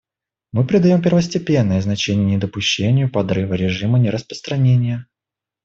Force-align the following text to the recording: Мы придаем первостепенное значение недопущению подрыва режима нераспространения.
Мы 0.51 0.65
придаем 0.65 0.99
первостепенное 1.03 1.79
значение 1.79 2.25
недопущению 2.37 3.11
подрыва 3.11 3.53
режима 3.53 3.99
нераспространения. 3.99 5.05